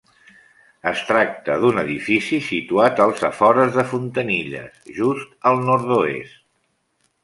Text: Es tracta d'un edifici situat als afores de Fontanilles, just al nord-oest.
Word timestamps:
Es 0.91 1.03
tracta 1.09 1.57
d'un 1.65 1.83
edifici 1.83 2.41
situat 2.47 3.03
als 3.07 3.23
afores 3.31 3.79
de 3.79 3.87
Fontanilles, 3.95 4.85
just 5.01 5.41
al 5.53 5.67
nord-oest. 5.71 6.47